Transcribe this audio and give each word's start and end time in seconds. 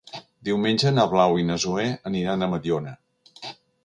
Diumenge 0.47 0.93
na 0.95 1.03
Blau 1.11 1.37
i 1.41 1.45
na 1.49 1.57
Zoè 1.65 1.85
aniran 2.11 2.47
a 2.47 2.47
Mediona. 2.55 2.95